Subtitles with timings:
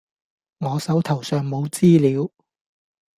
[0.57, 2.27] 我手頭上冇資料